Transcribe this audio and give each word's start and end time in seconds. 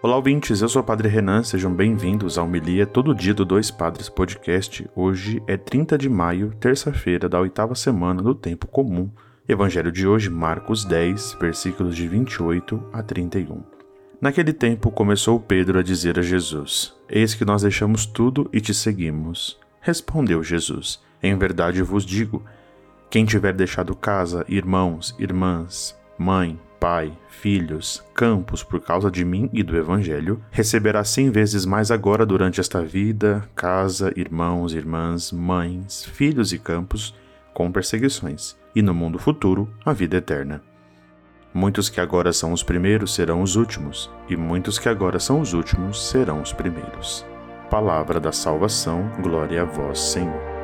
Olá, 0.00 0.14
ouvintes. 0.14 0.62
Eu 0.62 0.68
sou 0.68 0.80
o 0.80 0.84
Padre 0.84 1.08
Renan. 1.08 1.42
Sejam 1.42 1.74
bem-vindos 1.74 2.38
ao 2.38 2.46
Milia 2.46 2.86
Todo 2.86 3.12
Dia 3.12 3.34
do 3.34 3.44
Dois 3.44 3.68
Padres 3.68 4.08
Podcast. 4.08 4.88
Hoje 4.94 5.42
é 5.44 5.56
30 5.56 5.98
de 5.98 6.08
maio, 6.08 6.54
terça-feira 6.60 7.28
da 7.28 7.40
oitava 7.40 7.74
semana 7.74 8.22
do 8.22 8.32
Tempo 8.32 8.68
Comum. 8.68 9.10
Evangelho 9.48 9.90
de 9.90 10.06
hoje, 10.06 10.30
Marcos 10.30 10.84
10, 10.84 11.38
versículos 11.40 11.96
de 11.96 12.06
28 12.06 12.80
a 12.92 13.02
31. 13.02 13.60
Naquele 14.20 14.52
tempo 14.52 14.88
começou 14.92 15.40
Pedro 15.40 15.80
a 15.80 15.82
dizer 15.82 16.16
a 16.16 16.22
Jesus: 16.22 16.94
Eis 17.08 17.34
que 17.34 17.44
nós 17.44 17.62
deixamos 17.62 18.06
tudo 18.06 18.48
e 18.52 18.60
te 18.60 18.72
seguimos. 18.72 19.58
Respondeu 19.80 20.44
Jesus: 20.44 21.02
Em 21.20 21.36
verdade 21.36 21.82
vos 21.82 22.06
digo: 22.06 22.44
quem 23.10 23.24
tiver 23.24 23.52
deixado 23.52 23.96
casa, 23.96 24.44
irmãos, 24.48 25.16
irmãs, 25.18 25.98
mãe, 26.16 26.56
pai, 26.78 27.12
filhos, 27.28 28.04
campos 28.14 28.62
por 28.62 28.80
causa 28.80 29.10
de 29.10 29.24
mim 29.24 29.48
e 29.52 29.62
do 29.62 29.76
Evangelho, 29.76 30.40
receberá 30.50 31.04
cem 31.04 31.30
vezes 31.30 31.64
mais 31.64 31.90
agora 31.90 32.24
durante 32.24 32.60
esta 32.60 32.82
vida, 32.82 33.48
casa, 33.54 34.12
irmãos, 34.16 34.72
irmãs, 34.72 35.32
mães, 35.32 36.04
filhos 36.04 36.52
e 36.52 36.58
campos, 36.58 37.14
com 37.52 37.70
perseguições, 37.72 38.56
e 38.74 38.82
no 38.82 38.94
mundo 38.94 39.18
futuro, 39.18 39.68
a 39.84 39.92
vida 39.92 40.16
eterna. 40.16 40.62
Muitos 41.52 41.88
que 41.88 42.00
agora 42.00 42.32
são 42.32 42.52
os 42.52 42.62
primeiros 42.62 43.14
serão 43.14 43.42
os 43.42 43.56
últimos, 43.56 44.10
e 44.28 44.36
muitos 44.36 44.78
que 44.78 44.88
agora 44.88 45.18
são 45.18 45.40
os 45.40 45.54
últimos 45.54 46.08
serão 46.08 46.42
os 46.42 46.52
primeiros. 46.52 47.24
Palavra 47.70 48.20
da 48.20 48.32
salvação, 48.32 49.10
glória 49.20 49.62
a 49.62 49.64
vós, 49.64 49.98
Senhor. 49.98 50.57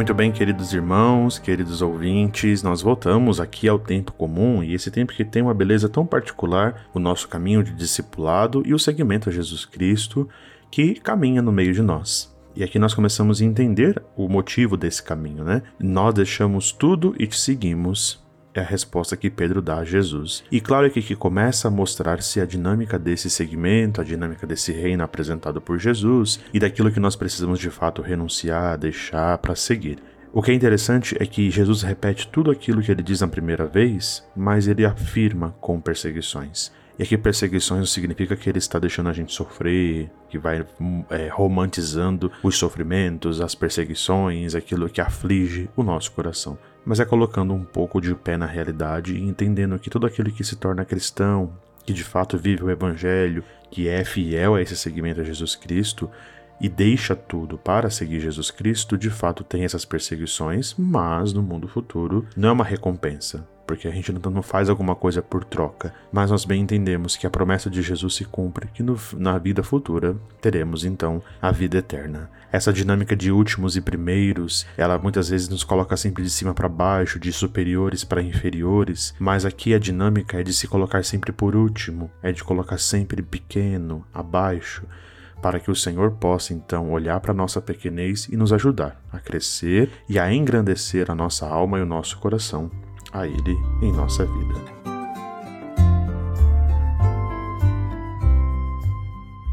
Muito 0.00 0.14
bem, 0.14 0.32
queridos 0.32 0.72
irmãos, 0.72 1.38
queridos 1.38 1.82
ouvintes, 1.82 2.62
nós 2.62 2.80
voltamos 2.80 3.38
aqui 3.38 3.68
ao 3.68 3.78
tempo 3.78 4.12
comum 4.12 4.64
e 4.64 4.72
esse 4.72 4.90
tempo 4.90 5.12
que 5.12 5.26
tem 5.26 5.42
uma 5.42 5.52
beleza 5.52 5.90
tão 5.90 6.06
particular, 6.06 6.86
o 6.94 6.98
nosso 6.98 7.28
caminho 7.28 7.62
de 7.62 7.74
discipulado 7.74 8.62
e 8.64 8.72
o 8.72 8.78
seguimento 8.78 9.28
a 9.28 9.32
Jesus 9.32 9.66
Cristo 9.66 10.26
que 10.70 10.94
caminha 10.94 11.42
no 11.42 11.52
meio 11.52 11.74
de 11.74 11.82
nós. 11.82 12.34
E 12.56 12.64
aqui 12.64 12.78
nós 12.78 12.94
começamos 12.94 13.42
a 13.42 13.44
entender 13.44 14.02
o 14.16 14.26
motivo 14.26 14.74
desse 14.74 15.02
caminho, 15.02 15.44
né? 15.44 15.62
Nós 15.78 16.14
deixamos 16.14 16.72
tudo 16.72 17.14
e 17.18 17.26
te 17.26 17.38
seguimos 17.38 18.24
é 18.54 18.60
a 18.60 18.64
resposta 18.64 19.16
que 19.16 19.30
Pedro 19.30 19.62
dá 19.62 19.78
a 19.78 19.84
Jesus. 19.84 20.44
E 20.50 20.60
claro 20.60 20.90
que 20.90 21.00
aqui 21.00 21.14
começa 21.14 21.68
a 21.68 21.70
mostrar-se 21.70 22.40
a 22.40 22.46
dinâmica 22.46 22.98
desse 22.98 23.30
segmento, 23.30 24.00
a 24.00 24.04
dinâmica 24.04 24.46
desse 24.46 24.72
reino 24.72 25.04
apresentado 25.04 25.60
por 25.60 25.78
Jesus 25.78 26.40
e 26.52 26.58
daquilo 26.58 26.90
que 26.90 27.00
nós 27.00 27.16
precisamos 27.16 27.58
de 27.58 27.70
fato 27.70 28.02
renunciar, 28.02 28.78
deixar 28.78 29.38
para 29.38 29.54
seguir. 29.54 29.98
O 30.32 30.42
que 30.42 30.52
é 30.52 30.54
interessante 30.54 31.16
é 31.18 31.26
que 31.26 31.50
Jesus 31.50 31.82
repete 31.82 32.28
tudo 32.28 32.50
aquilo 32.50 32.80
que 32.80 32.90
ele 32.92 33.02
diz 33.02 33.20
na 33.20 33.26
primeira 33.26 33.66
vez, 33.66 34.24
mas 34.36 34.68
ele 34.68 34.84
afirma 34.84 35.54
com 35.60 35.80
perseguições. 35.80 36.70
E 37.00 37.02
aqui 37.02 37.16
perseguições 37.16 37.80
não 37.80 37.86
significa 37.86 38.36
que 38.36 38.48
ele 38.48 38.58
está 38.58 38.78
deixando 38.78 39.08
a 39.08 39.12
gente 39.12 39.32
sofrer, 39.32 40.10
que 40.28 40.38
vai 40.38 40.64
é, 41.08 41.28
romantizando 41.28 42.30
os 42.42 42.58
sofrimentos, 42.58 43.40
as 43.40 43.54
perseguições, 43.54 44.54
aquilo 44.54 44.88
que 44.88 45.00
aflige 45.00 45.68
o 45.74 45.82
nosso 45.82 46.12
coração. 46.12 46.58
Mas 46.84 47.00
é 47.00 47.04
colocando 47.04 47.52
um 47.52 47.64
pouco 47.64 48.00
de 48.00 48.14
pé 48.14 48.36
na 48.36 48.46
realidade 48.46 49.14
e 49.14 49.22
entendendo 49.22 49.78
que 49.78 49.90
todo 49.90 50.06
aquele 50.06 50.32
que 50.32 50.44
se 50.44 50.56
torna 50.56 50.84
cristão, 50.84 51.52
que 51.84 51.92
de 51.92 52.04
fato 52.04 52.38
vive 52.38 52.64
o 52.64 52.70
evangelho, 52.70 53.44
que 53.70 53.88
é 53.88 54.04
fiel 54.04 54.54
a 54.54 54.62
esse 54.62 54.76
segmento 54.76 55.20
a 55.20 55.24
Jesus 55.24 55.54
Cristo, 55.54 56.10
e 56.60 56.68
deixa 56.68 57.16
tudo 57.16 57.56
para 57.56 57.88
seguir 57.88 58.20
Jesus 58.20 58.50
Cristo, 58.50 58.98
de 58.98 59.08
fato 59.08 59.42
tem 59.42 59.64
essas 59.64 59.84
perseguições, 59.84 60.74
mas 60.78 61.32
no 61.32 61.42
mundo 61.42 61.66
futuro 61.66 62.26
não 62.36 62.50
é 62.50 62.52
uma 62.52 62.64
recompensa, 62.64 63.48
porque 63.70 63.86
a 63.86 63.90
gente 63.92 64.12
não 64.12 64.42
faz 64.42 64.68
alguma 64.68 64.96
coisa 64.96 65.22
por 65.22 65.44
troca, 65.44 65.94
mas 66.10 66.28
nós 66.28 66.44
bem 66.44 66.60
entendemos 66.60 67.16
que 67.16 67.24
a 67.24 67.30
promessa 67.30 67.70
de 67.70 67.80
Jesus 67.82 68.16
se 68.16 68.24
cumpre, 68.24 68.66
que 68.74 68.82
no, 68.82 68.98
na 69.16 69.38
vida 69.38 69.62
futura 69.62 70.16
teremos 70.40 70.84
então 70.84 71.22
a 71.40 71.52
vida 71.52 71.78
eterna. 71.78 72.28
Essa 72.50 72.72
dinâmica 72.72 73.14
de 73.14 73.30
últimos 73.30 73.76
e 73.76 73.80
primeiros, 73.80 74.66
ela 74.76 74.98
muitas 74.98 75.28
vezes 75.28 75.48
nos 75.48 75.62
coloca 75.62 75.96
sempre 75.96 76.24
de 76.24 76.30
cima 76.30 76.52
para 76.52 76.68
baixo, 76.68 77.20
de 77.20 77.32
superiores 77.32 78.02
para 78.02 78.20
inferiores, 78.20 79.14
mas 79.20 79.44
aqui 79.44 79.72
a 79.72 79.78
dinâmica 79.78 80.40
é 80.40 80.42
de 80.42 80.52
se 80.52 80.66
colocar 80.66 81.04
sempre 81.04 81.30
por 81.30 81.54
último, 81.54 82.10
é 82.24 82.32
de 82.32 82.42
colocar 82.42 82.76
sempre 82.76 83.22
pequeno, 83.22 84.04
abaixo 84.12 84.82
para 85.40 85.58
que 85.58 85.70
o 85.70 85.76
Senhor 85.76 86.10
possa 86.10 86.52
então 86.52 86.90
olhar 86.90 87.18
para 87.20 87.32
nossa 87.32 87.62
pequenez 87.62 88.28
e 88.28 88.36
nos 88.36 88.52
ajudar 88.52 89.00
a 89.10 89.18
crescer 89.18 89.90
e 90.06 90.18
a 90.18 90.30
engrandecer 90.30 91.10
a 91.10 91.14
nossa 91.14 91.46
alma 91.46 91.78
e 91.78 91.82
o 91.82 91.86
nosso 91.86 92.18
coração 92.18 92.70
a 93.12 93.26
Ele 93.26 93.58
em 93.82 93.92
nossa 93.92 94.24
vida. 94.24 94.80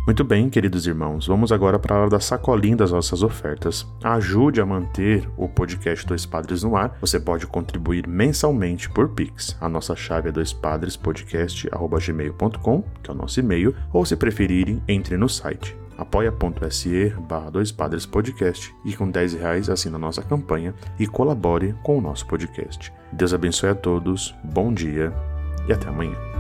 Muito 0.08 0.24
bem, 0.24 0.50
queridos 0.50 0.88
irmãos, 0.88 1.28
vamos 1.28 1.52
agora 1.52 1.78
para 1.78 1.94
a 1.94 2.00
hora 2.00 2.10
da 2.10 2.22
sacolinha 2.22 2.78
das 2.78 2.94
nossas 2.94 3.24
ofertas. 3.24 3.86
Ajude 4.02 4.62
a 4.62 4.66
manter 4.66 5.30
o 5.36 5.50
podcast 5.50 6.08
Dois 6.08 6.26
Padres 6.26 6.64
no 6.64 6.78
ar. 6.78 6.98
Você 7.02 7.20
pode 7.20 7.46
contribuir 7.46 8.08
mensalmente 8.08 8.90
por 8.90 9.10
Pix. 9.10 9.58
A 9.60 9.68
nossa 9.68 9.98
chave 9.98 10.30
é 10.30 10.32
doispadrespodcast.gmail.com, 10.32 12.84
que 13.04 13.12
é 13.12 13.14
o 13.14 13.18
nosso 13.18 13.42
e-mail, 13.42 13.76
ou 13.92 14.06
se 14.06 14.16
preferirem, 14.16 14.82
entre 14.88 15.18
no 15.18 15.28
site 15.28 15.76
apoia.se 16.08 17.10
barra 17.28 17.52
Dois 17.52 17.72
Padres 17.72 18.06
Podcast 18.06 18.74
e 18.86 18.96
com 18.96 19.10
10 19.12 19.34
reais 19.34 19.70
assina 19.70 19.98
nossa 19.98 20.24
campanha 20.24 20.74
e 20.98 21.06
colabore 21.06 21.76
com 21.84 21.98
o 21.98 22.02
nosso 22.02 22.26
podcast. 22.26 22.94
Deus 23.12 23.34
abençoe 23.34 23.70
a 23.70 23.76
todos, 23.76 24.34
bom 24.44 24.74
dia 24.74 25.14
e 25.68 25.74
até 25.74 25.90
amanhã. 25.90 26.37